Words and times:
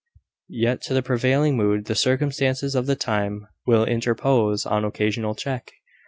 Yet 0.49 0.81
to 0.85 0.95
the 0.95 1.03
prevailing 1.03 1.55
mood 1.57 1.85
the 1.85 1.93
circumstances 1.93 2.73
of 2.73 2.87
the 2.87 2.95
time 2.95 3.45
will 3.67 3.83
interpose 3.85 4.65
an 4.65 4.83
occasional 4.83 5.35
check. 5.35 5.73